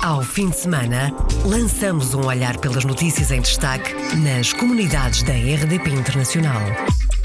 [0.00, 1.12] Ao fim de semana,
[1.44, 6.62] lançamos um olhar pelas notícias em destaque nas comunidades da RDP Internacional.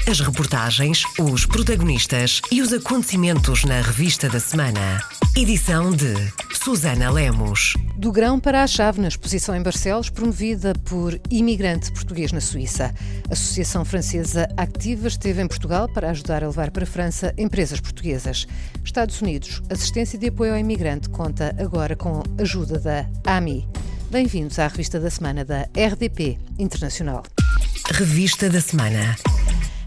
[0.06, 5.00] As reportagens, os protagonistas e os acontecimentos na revista da semana.
[5.34, 6.14] Edição de
[6.52, 7.72] Susana Lemos.
[7.96, 12.94] Do grão para a chave na exposição em Barcelos, promovida por imigrante português na Suíça.
[13.30, 17.80] A Associação Francesa Activa esteve em Portugal para ajudar a levar para a França empresas
[17.80, 18.46] portuguesas.
[18.84, 23.66] Estados Unidos, assistência de apoio ao imigrante, conta agora com a ajuda da AMI.
[24.10, 27.22] Bem-vindos à revista da semana da RDP Internacional.
[27.90, 29.16] Revista da semana.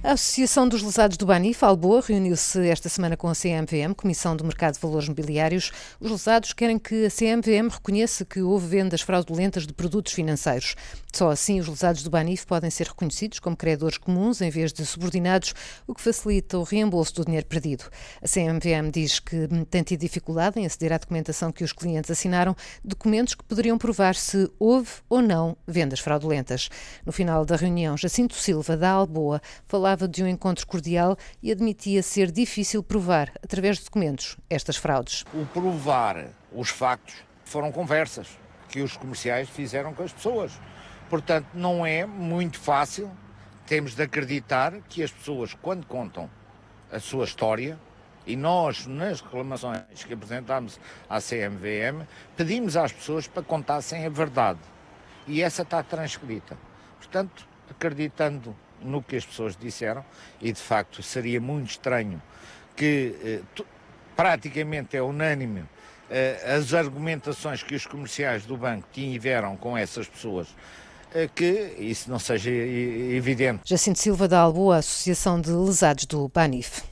[0.08, 4.46] A Associação dos Lesados do Banif, Alboa, reuniu-se esta semana com a CMVM, Comissão do
[4.46, 5.70] Mercado de Valores Mobiliários.
[6.00, 10.78] Os lesados querem que a CMVM reconheça que houve vendas fraudulentas de produtos financeiros.
[11.12, 14.86] Só assim os lesados do Banif podem ser reconhecidos como credores comuns em vez de
[14.86, 15.54] subordinados,
[15.86, 17.84] o que facilita o reembolso do dinheiro perdido.
[18.22, 22.56] A CMVM diz que tem tido dificuldade em aceder à documentação que os clientes assinaram,
[22.82, 26.70] documentos que poderiam provar se houve ou não vendas fraudulentas.
[27.06, 32.04] No final da reunião, Jacinto Silva, da Alboa, falava de um encontro cordial e admitia
[32.04, 35.24] ser difícil provar, através de documentos, estas fraudes.
[35.34, 38.28] O provar os factos foram conversas
[38.68, 40.52] que os comerciais fizeram com as pessoas.
[41.10, 43.10] Portanto, não é muito fácil.
[43.66, 46.30] Temos de acreditar que as pessoas, quando contam
[46.92, 47.80] a sua história,
[48.26, 50.78] e nós, nas reclamações que apresentámos
[51.10, 54.60] à CMVM, pedimos às pessoas para contassem a verdade.
[55.26, 56.58] E essa está transcrita.
[56.98, 60.04] Portanto, acreditando no que as pessoas disseram
[60.42, 62.22] e de facto seria muito estranho
[62.76, 63.64] que eh,
[64.16, 65.64] praticamente é unânime
[66.10, 70.48] eh, as argumentações que os comerciais do banco tiveram com essas pessoas
[71.14, 73.62] eh, que isso não seja evidente.
[73.66, 76.84] Jacinto Silva da Alboa, Associação de Lesados do Banif.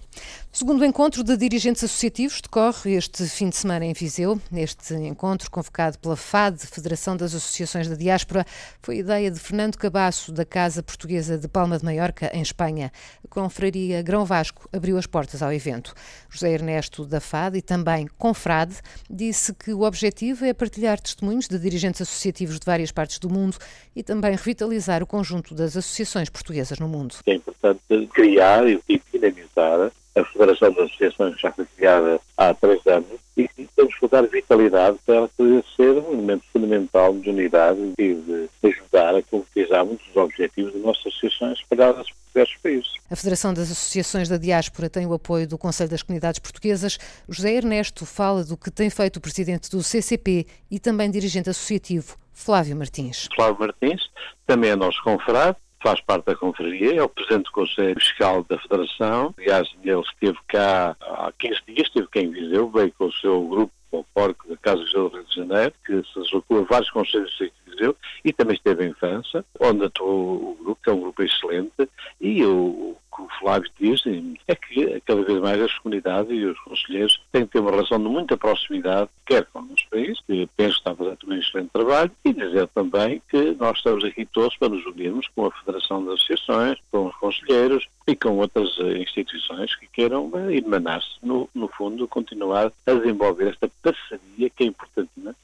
[0.55, 4.39] Segundo encontro de dirigentes associativos decorre este fim de semana em Viseu.
[4.55, 8.45] Este encontro, convocado pela FAD, Federação das Associações da Diáspora,
[8.81, 12.89] foi ideia de Fernando Cabasso, da Casa Portuguesa de Palma de Maiorca, em Espanha.
[13.21, 15.93] A confraria Grão Vasco abriu as portas ao evento.
[16.29, 18.77] José Ernesto, da FAD e também Confrade,
[19.09, 23.57] disse que o objetivo é partilhar testemunhos de dirigentes associativos de várias partes do mundo
[23.93, 27.15] e também revitalizar o conjunto das associações portuguesas no mundo.
[27.25, 28.81] É importante criar e
[29.11, 34.21] dinamizar a Federação das Associações já foi criada há três anos e temos que dar
[34.23, 39.85] vitalidade para ela poder ser um elemento fundamental de unidade e de ajudar a concretizar
[39.85, 42.93] muitos dos objetivos das nossas associações espalhadas por diversos países.
[43.11, 46.97] A Federação das Associações da Diáspora tem o apoio do Conselho das Comunidades Portuguesas.
[47.27, 52.17] José Ernesto fala do que tem feito o presidente do CCP e também dirigente associativo,
[52.33, 53.27] Flávio Martins.
[53.35, 54.09] Flávio Martins,
[54.47, 58.57] também é nosso confrade, faz parte da confraria, é o presidente do Conselho Fiscal da
[58.57, 59.35] Federação.
[59.37, 63.39] Aliás, ele esteve cá há 15 dias, esteve cá em Viseu, veio com o seu
[63.47, 67.37] grupo, o Porco da Casa do Rio de Janeiro, que se deslocou a vários conselhos
[67.37, 71.21] de Viseu e também esteve em França, onde atuou o grupo, que é um grupo
[71.21, 72.97] excelente, e o
[73.45, 74.01] Flávio diz
[74.47, 77.99] é que cada vez mais as comunidades e os conselheiros têm que ter uma relação
[77.99, 81.33] de muita proximidade, quer com o nosso país, que penso que está a fazer um
[81.33, 85.51] excelente trabalho, e dizer também que nós estamos aqui todos para nos unirmos com a
[85.51, 91.47] Federação das Associações, com os conselheiros e com outras eh, instituições que queiram emanar-se, no,
[91.53, 95.35] no fundo, continuar a desenvolver esta parceria que é importantíssima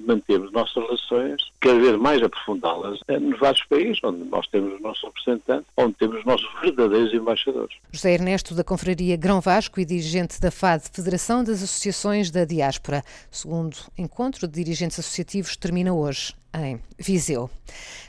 [0.00, 4.80] mantermos nossas relações, cada vez mais aprofundá-las eh, nos vários países, onde nós temos os
[4.80, 7.76] nossos representantes, onde temos os nossos verdadeiros embaixadores.
[7.92, 13.02] José Ernesto, da Confraria Grão Vasco e dirigente da FAD, Federação das Associações da Diáspora.
[13.30, 17.50] Segundo encontro de dirigentes associativos termina hoje em Viseu.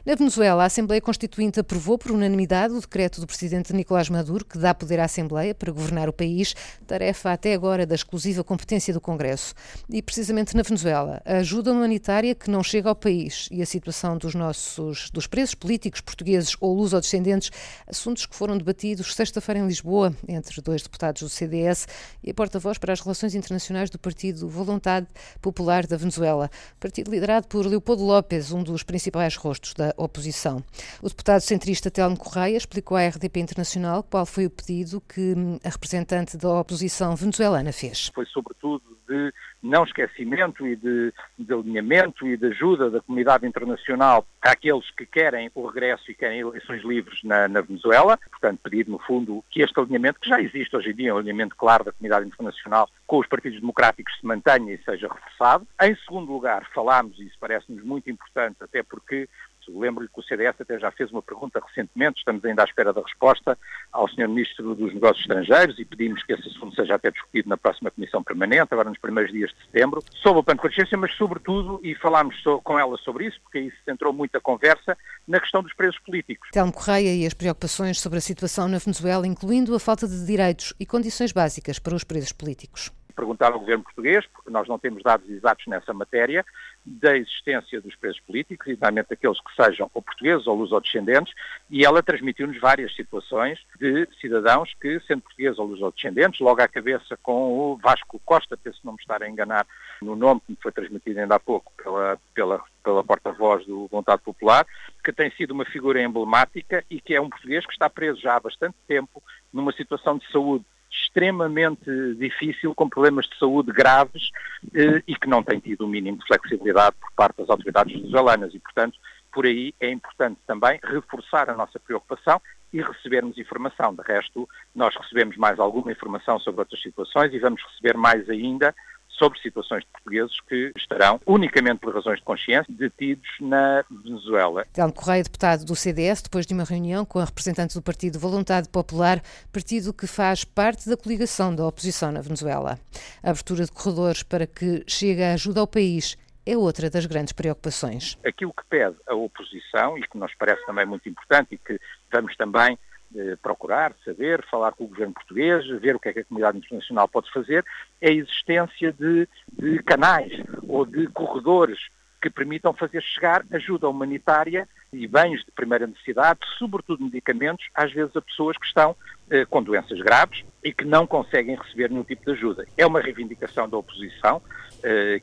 [0.05, 4.59] Na Venezuela, a Assembleia Constituinte aprovou por unanimidade o decreto do presidente Nicolás Maduro que
[4.59, 6.53] dá poder à Assembleia para governar o país,
[6.85, 9.55] tarefa até agora da exclusiva competência do Congresso.
[9.89, 14.15] E precisamente na Venezuela, a ajuda humanitária que não chega ao país e a situação
[14.15, 17.49] dos nossos dos presos políticos portugueses ou luso-descendentes,
[17.87, 21.87] assuntos que foram debatidos sexta-feira em Lisboa entre dois deputados do CDS
[22.23, 25.07] e a porta-voz para as relações internacionais do Partido Vontade
[25.41, 30.63] Popular da Venezuela, partido liderado por Leopoldo López Um dos principais rostos da oposição.
[31.01, 35.33] O deputado centrista Telmo Correia explicou à RDP Internacional qual foi o pedido que
[35.63, 38.11] a representante da oposição venezuelana fez.
[38.13, 39.31] Foi sobretudo de
[39.65, 45.49] não esquecimento e de, de alinhamento e de ajuda da comunidade internacional àqueles que querem
[45.55, 48.17] o regresso e querem eleições livres na, na, Venezuela.
[48.29, 51.55] Portanto, pedir, no fundo, que este alinhamento, que já existe hoje em dia, um alinhamento
[51.55, 55.67] claro da comunidade internacional com os partidos democráticos, se mantenha e seja reforçado.
[55.81, 59.27] Em segundo lugar, falámos, e isso parece-nos muito importante, até porque
[59.71, 63.01] Lembro-lhe que o CDS até já fez uma pergunta recentemente, estamos ainda à espera da
[63.01, 63.57] resposta
[63.91, 64.27] ao Sr.
[64.27, 68.23] Ministro dos Negócios Estrangeiros e pedimos que esse assunto seja até discutido na próxima Comissão
[68.23, 71.95] Permanente, agora nos primeiros dias de setembro, sobre o plano de consciência, mas sobretudo, e
[71.95, 74.97] falámos so, com ela sobre isso, porque aí se centrou muita conversa,
[75.27, 76.49] na questão dos presos políticos.
[76.51, 80.73] Telmo Correia e as preocupações sobre a situação na Venezuela, incluindo a falta de direitos
[80.79, 85.01] e condições básicas para os presos políticos perguntar ao governo português, porque nós não temos
[85.01, 86.45] dados exatos nessa matéria,
[86.85, 91.33] da existência dos presos políticos, exatamente aqueles que sejam ou portugueses ou lusodescendentes,
[91.69, 97.17] e ela transmitiu-nos várias situações de cidadãos que, sendo portugueses ou lusodescendentes, logo à cabeça
[97.23, 99.65] com o Vasco Costa, penso não me estar a enganar
[100.01, 104.21] no nome que me foi transmitido ainda há pouco pela, pela, pela porta-voz do Vontade
[104.21, 104.65] Popular,
[105.03, 108.35] que tem sido uma figura emblemática e que é um português que está preso já
[108.35, 110.65] há bastante tempo numa situação de saúde
[111.03, 114.29] extremamente difícil, com problemas de saúde graves
[114.73, 118.53] eh, e que não tem tido o mínimo de flexibilidade por parte das autoridades venezuelanas
[118.53, 118.97] e, portanto,
[119.31, 123.93] por aí é importante também reforçar a nossa preocupação e recebermos informação.
[123.93, 128.73] De resto, nós recebemos mais alguma informação sobre outras situações e vamos receber mais ainda
[129.17, 134.65] sobre situações de portugueses que estarão, unicamente por razões de consciência, detidos na Venezuela.
[134.73, 138.69] Telmo Correia, deputado do CDS, depois de uma reunião com a representante do Partido Voluntade
[138.69, 139.21] Popular,
[139.51, 142.79] partido que faz parte da coligação da oposição na Venezuela.
[143.23, 147.33] A abertura de corredores para que chegue a ajuda ao país é outra das grandes
[147.33, 148.17] preocupações.
[148.25, 151.79] Aquilo que pede a oposição, e que nos parece também muito importante e que
[152.11, 152.77] vamos também
[153.15, 156.57] eh, procurar, saber, falar com o governo português, ver o que é que a comunidade
[156.57, 157.63] internacional pode fazer,
[158.01, 160.31] é a existência de, de canais
[160.67, 161.79] ou de corredores
[162.21, 168.15] que permitam fazer chegar ajuda humanitária e bens de primeira necessidade, sobretudo medicamentos, às vezes
[168.15, 168.95] a pessoas que estão
[169.29, 172.65] eh, com doenças graves e que não conseguem receber nenhum tipo de ajuda.
[172.77, 174.41] É uma reivindicação da oposição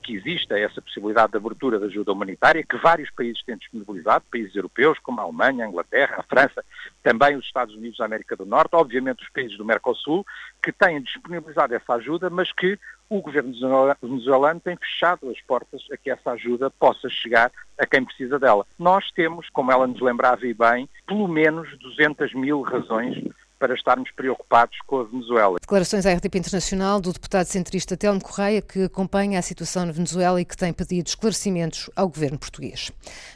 [0.03, 4.55] que exista essa possibilidade de abertura de ajuda humanitária, que vários países têm disponibilizado, países
[4.57, 6.65] europeus como a Alemanha, a Inglaterra, a França,
[7.03, 10.27] também os Estados Unidos da América do Norte, obviamente os países do Mercosul,
[10.63, 12.79] que têm disponibilizado essa ajuda, mas que
[13.09, 13.53] o governo
[14.01, 18.67] venezuelano tem fechado as portas a que essa ajuda possa chegar a quem precisa dela.
[18.79, 23.23] Nós temos, como ela nos lembrava e bem, pelo menos 200 mil razões
[23.63, 25.57] para estarmos preocupados com a Venezuela.
[25.61, 30.41] Declarações à RTP Internacional do deputado centrista Telmo Correia, que acompanha a situação na Venezuela
[30.41, 32.91] e que tem pedido esclarecimentos ao governo português.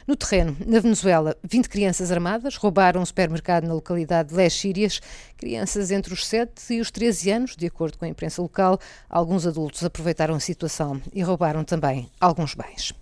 [0.05, 4.99] No terreno, na Venezuela, 20 crianças armadas roubaram um supermercado na localidade de Les Sírias.
[5.37, 8.77] Crianças entre os 7 e os 13 anos, de acordo com a imprensa local.
[9.09, 12.93] Alguns adultos aproveitaram a situação e roubaram também alguns bens.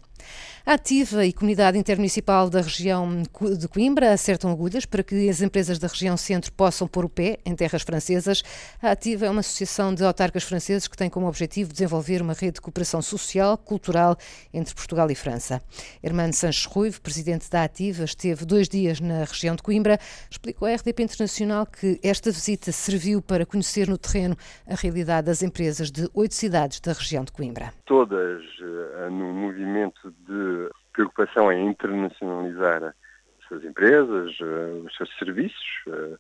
[0.68, 5.78] A Ativa e Comunidade Intermunicipal da região de Coimbra acertam agulhas para que as empresas
[5.78, 8.42] da região centro possam pôr o pé em terras francesas.
[8.82, 12.54] A Ativa é uma associação de autarcas franceses que tem como objetivo desenvolver uma rede
[12.54, 14.18] de cooperação social, cultural
[14.52, 15.62] entre Portugal e França.
[16.02, 20.00] Hermano Sanches Ruivo, presidente da Ativa, esteve dois dias na região de Coimbra,
[20.32, 24.36] explicou à RDP Internacional que esta visita serviu para conhecer no terreno
[24.68, 27.72] a realidade das empresas de oito cidades da região de Coimbra.
[27.86, 30.55] Todas uh, no movimento de
[30.94, 36.18] preocupação em internacionalizar as suas empresas, eh, os seus serviços, eh,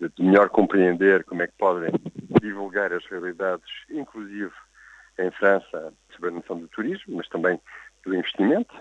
[0.00, 1.90] de melhor compreender como é que podem
[2.40, 4.52] divulgar as realidades, inclusive
[5.18, 7.60] em França, sobre a noção do turismo, mas também
[8.04, 8.74] do investimento.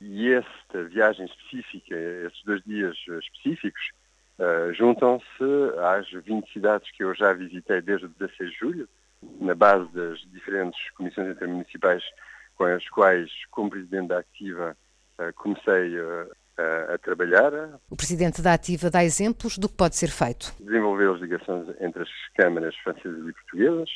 [0.00, 1.94] E esta viagem específica,
[2.26, 3.90] estes dois dias específicos,
[4.38, 5.44] uh, juntam-se
[5.98, 8.88] às 20 cidades que eu já visitei desde o 16 de julho,
[9.40, 12.02] na base das diferentes comissões intermunicipais
[12.56, 14.76] com as quais, como presidente da Ativa,
[15.18, 15.98] eh, comecei
[16.58, 17.52] a, a trabalhar.
[17.90, 20.54] O presidente da Ativa dá exemplos do que pode ser feito.
[20.58, 23.90] Desenvolver as ligações entre as câmaras francesas e portuguesas,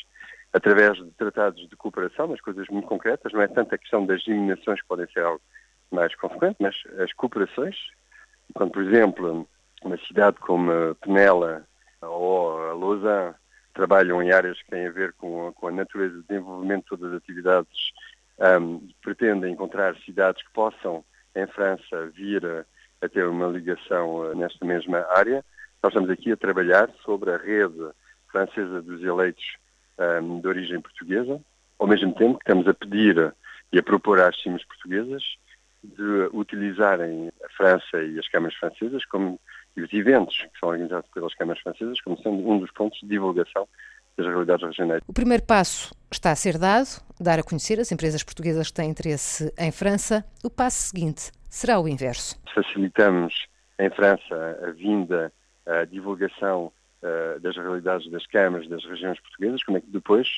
[0.52, 4.26] através de tratados de cooperação, mas coisas muito concretas, não é tanto a questão das
[4.26, 5.40] eliminações que podem ser algo
[5.90, 7.76] mais consequente, mas as cooperações,
[8.54, 9.48] quando, por exemplo,
[9.82, 11.64] uma cidade como Penela
[12.02, 13.34] ou Lausanne
[13.74, 16.88] trabalham em áreas que têm a ver com a, com a natureza de desenvolvimento de
[16.88, 17.92] todas as atividades
[18.40, 21.04] um, pretende encontrar cidades que possam,
[21.34, 22.64] em França, vir a,
[23.02, 25.44] a ter uma ligação uh, nesta mesma área.
[25.82, 27.90] Nós estamos aqui a trabalhar sobre a rede
[28.30, 29.44] francesa dos eleitos
[29.98, 31.40] um, de origem portuguesa,
[31.78, 33.34] ao mesmo tempo que estamos a pedir
[33.72, 35.22] e a propor às cimas portuguesas
[35.82, 39.40] de utilizarem a França e as câmaras francesas como
[39.76, 43.08] e os eventos que são organizados pelas câmaras francesas como sendo um dos pontos de
[43.08, 43.68] divulgação
[44.16, 45.02] das realidades regionais.
[45.06, 48.90] O primeiro passo está a ser dado, dar a conhecer as empresas portuguesas que têm
[48.90, 50.24] interesse em França.
[50.42, 52.40] O passo seguinte será o inverso.
[52.54, 53.46] Facilitamos
[53.78, 55.32] em França a vinda,
[55.66, 56.72] a divulgação
[57.02, 60.28] uh, das realidades das câmaras das regiões portuguesas, como é que depois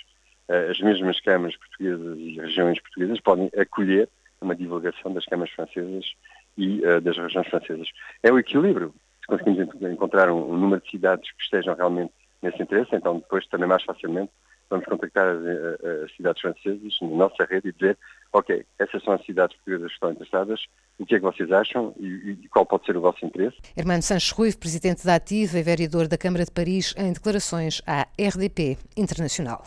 [0.48, 4.08] uh, as mesmas câmaras portuguesas e regiões portuguesas podem acolher
[4.40, 6.12] uma divulgação das câmaras francesas
[6.56, 7.88] e uh, das regiões francesas.
[8.22, 8.94] É o equilíbrio.
[9.20, 12.12] Se conseguimos encontrar um, número de cidades que estejam realmente
[12.42, 14.32] nesse interesse, então depois também mais facilmente
[14.72, 17.98] vamos contactar as, as, as cidades francesas na nossa rede e dizer,
[18.32, 20.60] ok, essas são as cidades portuguesas que estão interessadas,
[20.98, 23.56] o que é que vocês acham e, e qual pode ser o vosso interesse?
[23.76, 28.06] Hermano Sanches Ruivo, presidente da Ativa e vereador da Câmara de Paris, em declarações à
[28.18, 29.64] RDP Internacional.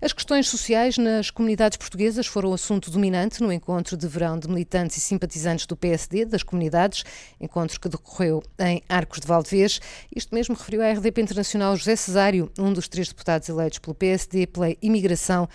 [0.00, 4.96] As questões sociais nas comunidades portuguesas foram assunto dominante no encontro de verão de militantes
[4.96, 7.02] e simpatizantes do PSD das comunidades,
[7.40, 9.80] encontro que decorreu em Arcos de Valdevez.
[10.14, 14.46] Isto mesmo referiu à RDP Internacional José Cesário, um dos três deputados eleitos pelo PSD
[14.46, 15.48] pela imigração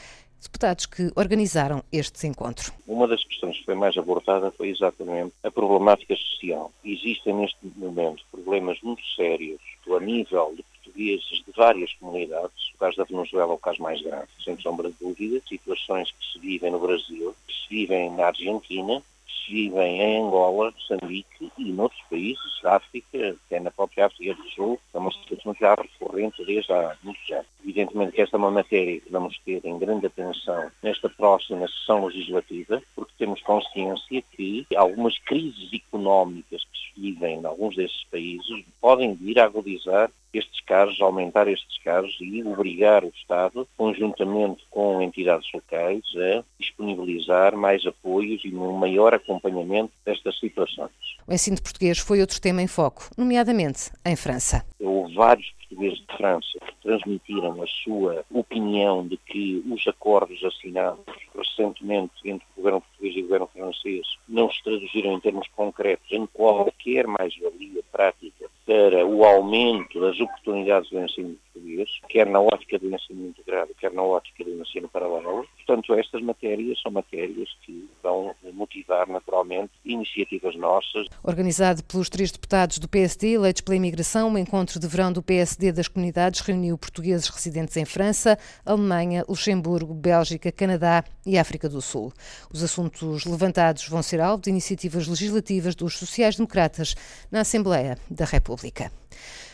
[0.43, 2.71] deputados que organizaram este encontro.
[2.87, 6.71] Uma das questões que foi mais abordada foi exatamente a problemática social.
[6.83, 9.59] Existem neste momento problemas muito sérios
[9.91, 14.01] a nível de portugueses de várias comunidades, o caso da Venezuela é o caso mais
[14.01, 18.27] grave, sem sombra de dúvida, situações que se vivem no Brasil, que se vivem na
[18.27, 19.01] Argentina,
[19.47, 24.97] vivem em Angola, Moçambique e noutros países África, até na própria África do Sul, é
[24.97, 27.52] uma situação já recorrente desde há muitos anos.
[27.73, 32.05] Evidentemente que esta é uma matéria que vamos ter em grande atenção nesta próxima sessão
[32.05, 38.63] legislativa, porque temos consciência que algumas crises económicas que se vivem em alguns desses países
[38.79, 45.01] podem vir a agudizar estes casos, aumentar estes casos e obrigar o Estado, conjuntamente com
[45.01, 50.91] entidades locais, a disponibilizar mais apoios e um maior acompanhamento destas situações.
[51.27, 54.63] O ensino de português foi outro tema em foco, nomeadamente em França.
[54.79, 61.03] Houve vários portugueses de França transmitiram a sua opinião de que os acordos assinados
[61.35, 66.11] recentemente entre o governo português e o governo francês não se traduziram em termos concretos
[66.11, 72.79] em qualquer mais-valia prática para o aumento das oportunidades do ensino português, quer na ótica
[72.79, 75.45] do ensino integrado, quer na ótica do ensino paralelo.
[75.57, 81.07] Portanto, estas matérias são matérias que vão motivar naturalmente iniciativas nossas.
[81.23, 85.71] Organizado pelos três deputados do PSD eleitos pela imigração, o encontro de verão do PSD
[85.71, 92.13] das comunidades reuniu portugueses residentes em França, Alemanha, Luxemburgo, Bélgica, Canadá e África do Sul.
[92.51, 96.95] Os assuntos levantados vão ser alvo de iniciativas legislativas dos sociais-democratas
[97.31, 98.52] na Assembleia da República.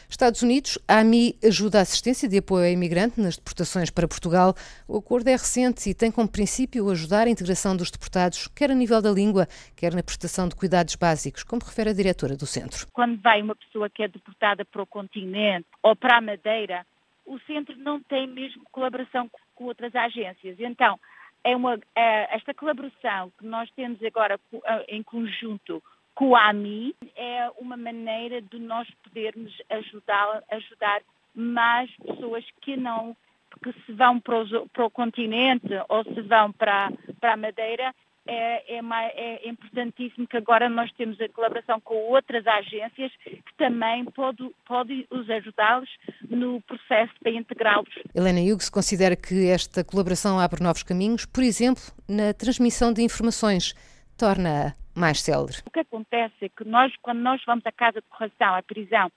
[0.10, 4.56] Estados Unidos, a AMI ajuda a assistência de apoio a imigrante nas deportações para Portugal.
[4.88, 8.76] O acordo é recente e tem como princípio ajudar a integração dos deportados, quer a
[8.76, 12.88] nível da língua, quer na prestação de cuidados básicos, como refere a diretora do centro.
[12.92, 16.86] Quando vai uma pessoa que é deportada para o continente ou para a Madeira,
[17.24, 20.60] o centro não tem mesmo colaboração com outras agências.
[20.60, 21.00] Então,
[21.44, 24.40] é uma, é, esta colaboração que nós temos agora
[24.88, 25.84] em conjunto
[26.20, 31.02] com a AMI é uma maneira de nós podermos ajudar, ajudar
[31.34, 33.16] mais pessoas que não
[33.64, 37.96] que se vão para, para o continente ou se vão para, para a Madeira
[38.28, 44.04] é, é, é, importantíssimo que agora nós temos a colaboração com outras agências que também
[44.04, 45.90] podem pode os ajudá-los
[46.30, 47.90] no processo para integrá-los.
[48.14, 53.74] Helena Hughes considera que esta colaboração abre novos caminhos, por exemplo, na transmissão de informações,
[54.20, 55.58] torna-a mais célere.
[55.66, 59.10] O que acontece é que nós, quando nós vamos à casa de correção, à prisão,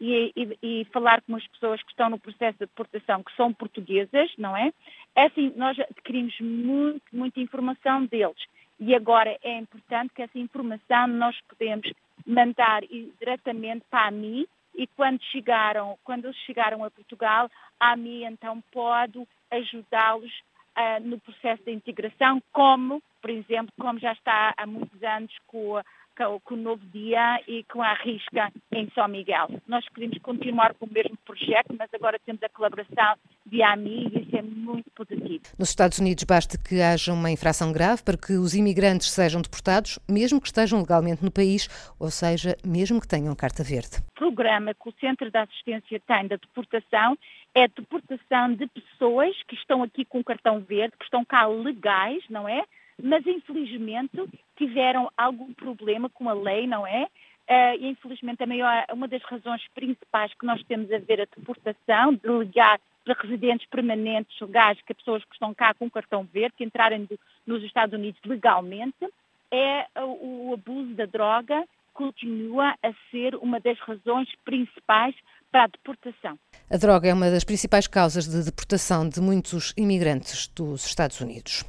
[0.00, 3.52] e, e, e, falar com as pessoas que estão no processo de deportação, que são
[3.52, 4.70] portuguesas, não é?
[5.14, 8.36] É assim, nós adquirimos muito, muita informação deles.
[8.78, 11.90] E agora é importante que essa informação nós podemos
[12.26, 12.82] mandar
[13.18, 18.62] diretamente para a mim e quando chegaram, quando eles chegaram a Portugal, a mim então
[18.70, 20.32] pode ajudá-los
[20.76, 25.80] uh, no processo de integração, como, por exemplo, como já está há muitos anos com,
[26.16, 29.48] com, com o Novo Dia e com a Risca em São Miguel.
[29.66, 34.22] Nós queremos continuar com o mesmo projeto, mas agora temos a colaboração de AMI e
[34.22, 35.44] isso é muito positivo.
[35.58, 39.98] Nos Estados Unidos basta que haja uma infração grave para que os imigrantes sejam deportados,
[40.08, 41.68] mesmo que estejam legalmente no país,
[41.98, 43.98] ou seja, mesmo que tenham carta verde.
[44.12, 47.16] O programa que o Centro de Assistência tem da deportação
[47.56, 52.22] é a deportação de pessoas que estão aqui com cartão verde, que estão cá legais,
[52.28, 52.62] não é?
[53.02, 54.22] Mas infelizmente
[54.58, 57.04] tiveram algum problema com a lei, não é?
[57.48, 61.24] Uh, e infelizmente a maior, uma das razões principais que nós temos a ver a
[61.24, 66.56] deportação, de ligar para residentes permanentes legais, que pessoas que estão cá com cartão verde,
[66.58, 69.08] que entrarem de, nos Estados Unidos legalmente,
[69.50, 75.14] é o, o abuso da droga continua a ser uma das razões principais
[75.50, 76.38] para a deportação.
[76.68, 81.62] A droga é uma das principais causas de deportação de muitos imigrantes dos Estados Unidos.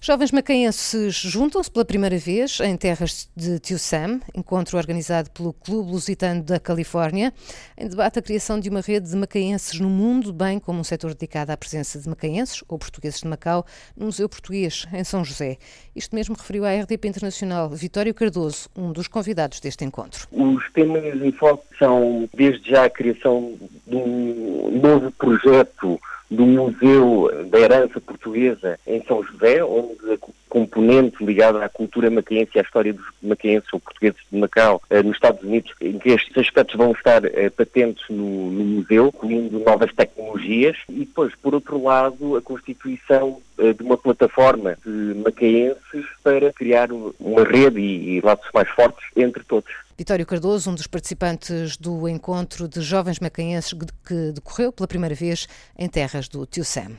[0.00, 5.90] Jovens macaenses juntam-se pela primeira vez em terras de Tio Sam, encontro organizado pelo Clube
[5.90, 7.32] Lusitano da Califórnia,
[7.76, 11.14] em debate a criação de uma rede de macaenses no mundo, bem como um setor
[11.14, 15.56] dedicado à presença de macaenses ou portugueses de Macau no Museu Português, em São José.
[15.96, 20.28] Isto mesmo referiu à RDP Internacional Vitório Cardoso, um dos convidados deste encontro.
[20.30, 23.52] Os temas em foco são, desde já, a criação
[23.84, 30.18] de um novo projeto do Museu da Herança Portuguesa em São José, onde a
[30.48, 35.02] componente ligada à cultura macaense e à história dos macaenses ou portugueses de Macau eh,
[35.02, 39.58] nos Estados Unidos, em que estes aspectos vão estar eh, patentes no, no museu, incluindo
[39.60, 46.06] novas tecnologias, e depois, por outro lado, a constituição eh, de uma plataforma de macaenses
[46.22, 49.72] para criar uma rede e, e laços mais fortes entre todos.
[49.98, 53.74] Vitório Cardoso, um dos participantes do encontro de jovens macaenses
[54.06, 56.92] que decorreu pela primeira vez em terras do Tio Sam.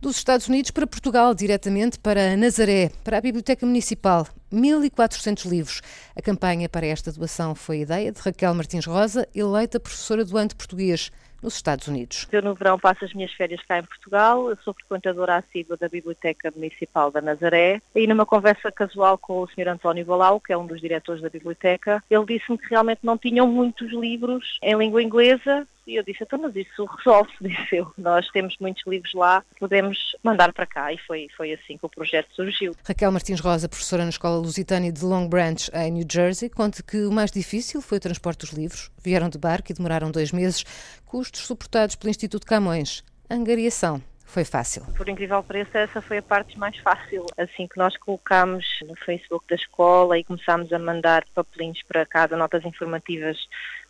[0.00, 4.28] Dos Estados Unidos para Portugal, diretamente para Nazaré, para a Biblioteca Municipal.
[4.52, 5.82] 1.400 livros.
[6.14, 10.54] A campanha para esta doação foi ideia de Raquel Martins Rosa, eleita professora do ano
[10.54, 11.10] português
[11.46, 12.26] nos Estados Unidos.
[12.32, 15.88] Eu no verão passo as minhas férias cá em Portugal, eu sou frequentadora assídua da
[15.88, 19.68] Biblioteca Municipal da Nazaré e numa conversa casual com o Sr.
[19.68, 23.46] António Balau, que é um dos diretores da biblioteca, ele disse-me que realmente não tinham
[23.46, 27.92] muitos livros em língua inglesa e eu disse, então, mas isso resolve-se, disse eu.
[27.96, 30.92] Nós temos muitos livros lá, podemos mandar para cá.
[30.92, 32.74] E foi, foi assim que o projeto surgiu.
[32.84, 37.04] Raquel Martins Rosa, professora na Escola Lusitânia de Long Branch, em New Jersey, conta que
[37.04, 38.90] o mais difícil foi o transporte dos livros.
[39.06, 40.64] Vieram de barco e demoraram dois meses,
[41.04, 43.04] custos suportados pelo Instituto Camões.
[43.30, 44.82] Angariação foi fácil.
[44.96, 47.24] Por incrível pareça, essa foi a parte mais fácil.
[47.38, 52.36] Assim que nós colocámos no Facebook da escola e começámos a mandar papelinhos para casa,
[52.36, 53.38] notas informativas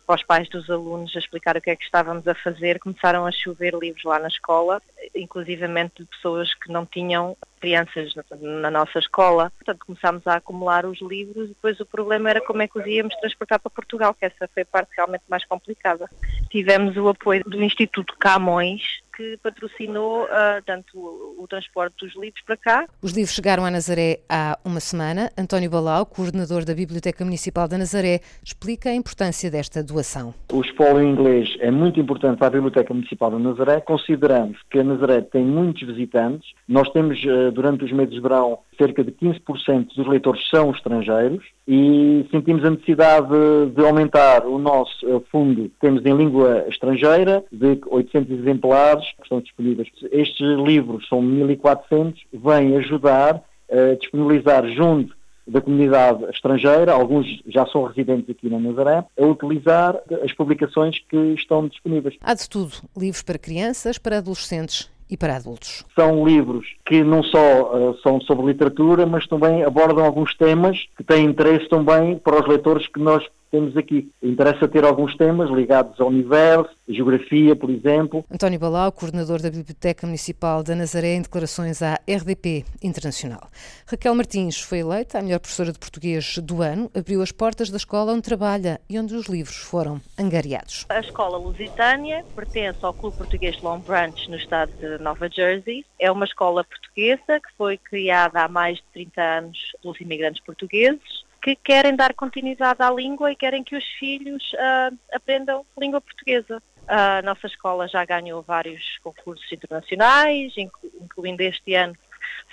[0.07, 3.25] para os pais dos alunos a explicar o que é que estávamos a fazer, começaram
[3.25, 4.81] a chover livros lá na escola,
[5.13, 9.51] inclusivamente de pessoas que não tinham crianças na nossa escola.
[9.57, 12.85] Portanto, começámos a acumular os livros e depois o problema era como é que os
[12.85, 16.09] íamos transportar para Portugal, que essa foi a parte realmente mais complicada.
[16.49, 22.39] Tivemos o apoio do Instituto Camões, que patrocinou uh, tanto o, o, transporte dos livros
[22.45, 22.85] para cá.
[23.01, 25.31] Os livros chegaram a Nazaré há uma semana.
[25.35, 30.35] António Balau, coordenador da Biblioteca Municipal da Nazaré, explica a importância desta doação.
[30.53, 33.81] O espólio inglês é muito importante para a Biblioteca Municipal da Nazaré.
[33.81, 36.51] Consideramos que a Nazaré tem muitos visitantes.
[36.67, 41.43] Nós temos, uh, durante os meses de verão, cerca de 15% dos leitores são estrangeiros
[41.67, 43.27] e sentimos a necessidade
[43.75, 49.23] de aumentar o nosso eh, fundo que temos em língua estrangeira de 800 exemplares que
[49.23, 49.89] estão disponíveis.
[50.11, 55.15] Estes livros são 1.400, vêm ajudar a disponibilizar junto
[55.47, 61.17] da comunidade estrangeira, alguns já são residentes aqui na Nazaré, a utilizar as publicações que
[61.33, 62.15] estão disponíveis.
[62.21, 65.85] Há de tudo, livros para crianças, para adolescentes e para adultos.
[65.95, 71.03] São livros que não só uh, são sobre literatura, mas também abordam alguns temas que
[71.03, 74.11] têm interesse também para os leitores que nós temos aqui.
[74.21, 78.23] Interessa ter alguns temas ligados ao universo, geografia, por exemplo.
[78.31, 83.49] António Balau, coordenador da Biblioteca Municipal da Nazaré, em declarações à RDP Internacional.
[83.85, 87.77] Raquel Martins foi eleita a melhor professora de português do ano, abriu as portas da
[87.77, 90.85] escola onde trabalha e onde os livros foram angariados.
[90.89, 95.85] A escola Lusitânia pertence ao Clube Português Long Branch, no estado de Nova Jersey.
[95.99, 101.26] É uma escola portuguesa que foi criada há mais de 30 anos pelos imigrantes portugueses
[101.41, 106.61] que querem dar continuidade à língua e querem que os filhos uh, aprendam língua portuguesa.
[106.87, 111.95] A nossa escola já ganhou vários concursos internacionais, incluindo este ano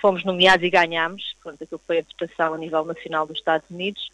[0.01, 4.11] fomos nomeados e ganhamos, portanto, aquilo foi a votação a nível nacional dos Estados Unidos,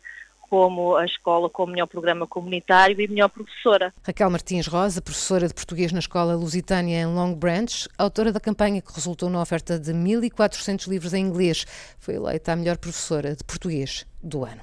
[0.51, 3.93] como a escola com o melhor programa comunitário e melhor professora.
[4.03, 8.81] Raquel Martins Rosa, professora de português na Escola Lusitânia em Long Branch, autora da campanha
[8.81, 11.65] que resultou na oferta de 1.400 livros em inglês,
[11.97, 14.61] foi eleita a melhor professora de português do ano.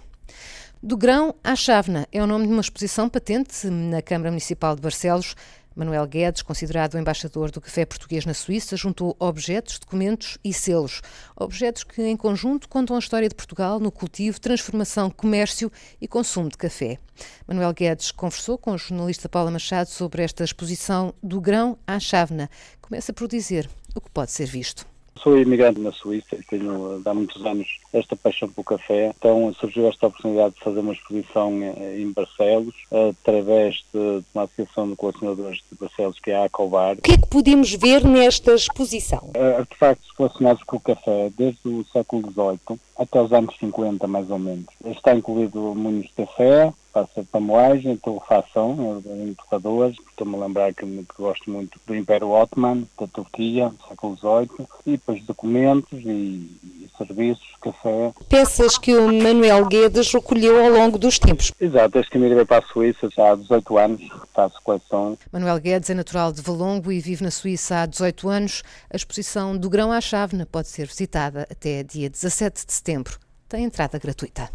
[0.82, 4.82] Do grão à chávena é o nome de uma exposição patente na Câmara Municipal de
[4.82, 5.34] Barcelos.
[5.78, 11.00] Manuel Guedes, considerado o embaixador do café português na Suíça, juntou objetos, documentos e selos.
[11.36, 16.48] Objetos que, em conjunto, contam a história de Portugal no cultivo, transformação, comércio e consumo
[16.48, 16.98] de café.
[17.46, 22.50] Manuel Guedes conversou com a jornalista Paula Machado sobre esta exposição Do grão à chávena.
[22.80, 24.97] Começa por dizer o que pode ser visto.
[25.22, 29.12] Sou imigrante na Suíça e tenho há muitos anos esta paixão pelo café.
[29.18, 32.74] Então surgiu esta oportunidade de fazer uma exposição eh, em Barcelos,
[33.20, 36.96] através de uma associação de colecionadores de Barcelos, que é a Acobar.
[36.96, 39.30] O que é que podemos ver nesta exposição?
[39.34, 44.28] Eh, artefactos relacionados com o café, desde o século XVIII até os anos 50, mais
[44.30, 44.66] ou menos.
[44.84, 49.96] Está incluído moinhos de café, passa para moagem, torrefação, enterradores.
[50.10, 54.90] Estou-me a lembrar que, que, gosto muito do Império Ottoman, da Turquia, século XVIII, e
[54.92, 58.12] depois documentos e serviços, café.
[58.28, 61.52] Peças que o Manuel Guedes recolheu ao longo dos tempos.
[61.60, 65.16] Exato, desde que veio para a Suíça já há 18 anos, faço coleção.
[65.32, 68.62] Manuel Guedes é natural de Valongo e vive na Suíça há 18 anos.
[68.92, 73.18] A exposição do grão à chávena pode ser visitada até dia 17 de setembro.
[73.48, 74.50] Tem entrada gratuita.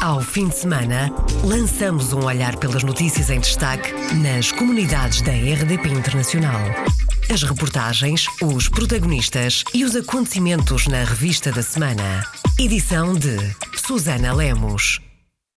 [0.00, 1.10] Ao fim de semana,
[1.42, 6.60] lançamos um olhar pelas notícias em destaque nas comunidades da RDP Internacional.
[7.30, 12.24] As reportagens, os protagonistas e os acontecimentos na revista da semana.
[12.58, 13.36] Edição de
[13.76, 15.05] Susana Lemos.